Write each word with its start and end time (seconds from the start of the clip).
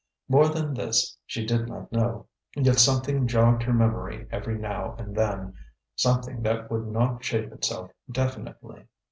More 0.27 0.47
than 0.49 0.73
this 0.73 1.15
she 1.27 1.45
did 1.45 1.67
not 1.67 1.91
know, 1.91 2.25
yet 2.55 2.79
something 2.79 3.27
jogged 3.27 3.61
her 3.61 3.71
memory 3.71 4.27
every 4.31 4.57
now 4.57 4.95
and 4.97 5.15
then 5.15 5.53
something 5.95 6.41
that 6.41 6.71
would 6.71 6.87
not 6.87 7.23
shape 7.23 7.51
itself 7.51 7.91
definitely. 8.11 8.87